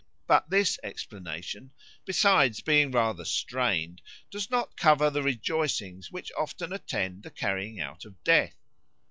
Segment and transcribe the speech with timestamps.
[0.25, 1.69] But this explanation,
[2.05, 8.03] besides being rather strained, does not cover the rejoicings which often attend the carrying out
[8.05, 8.55] of Death.